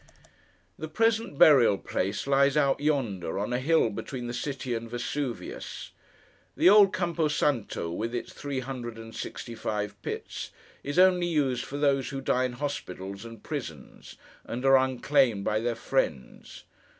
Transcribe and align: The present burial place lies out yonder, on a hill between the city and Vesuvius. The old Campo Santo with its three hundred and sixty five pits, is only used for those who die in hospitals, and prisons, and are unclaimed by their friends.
The 0.79 0.87
present 0.87 1.37
burial 1.37 1.77
place 1.77 2.25
lies 2.25 2.57
out 2.57 2.79
yonder, 2.79 3.37
on 3.37 3.53
a 3.53 3.59
hill 3.59 3.91
between 3.91 4.25
the 4.25 4.33
city 4.33 4.73
and 4.73 4.89
Vesuvius. 4.89 5.91
The 6.57 6.67
old 6.67 6.91
Campo 6.91 7.27
Santo 7.27 7.91
with 7.91 8.15
its 8.15 8.33
three 8.33 8.61
hundred 8.61 8.97
and 8.97 9.13
sixty 9.13 9.53
five 9.53 10.01
pits, 10.01 10.49
is 10.81 10.97
only 10.97 11.27
used 11.27 11.63
for 11.63 11.77
those 11.77 12.09
who 12.09 12.19
die 12.19 12.45
in 12.45 12.53
hospitals, 12.53 13.25
and 13.25 13.43
prisons, 13.43 14.15
and 14.43 14.65
are 14.65 14.75
unclaimed 14.75 15.43
by 15.43 15.59
their 15.59 15.75
friends. 15.75 16.63